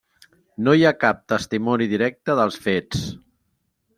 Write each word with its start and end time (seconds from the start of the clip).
No 0.67 0.71
hi 0.77 0.85
ha 0.87 0.93
cap 1.03 1.19
testimoni 1.33 1.87
directe 1.93 2.39
dels 2.41 2.59
fets. 2.67 3.07